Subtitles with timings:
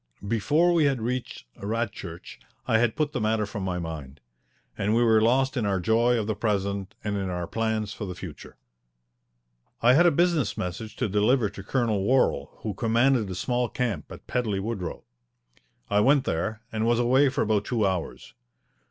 [0.27, 4.19] Before we had reached Radchurch I had put the matter from my mind,
[4.75, 8.05] and we were lost in our joy of the present and in our plans for
[8.05, 8.57] the future.
[9.79, 14.11] I had a business message to deliver to Colonel Worral, who commanded a small camp
[14.11, 15.03] at Pedley Woodrow.
[15.87, 18.33] I went there and was away for about two hours.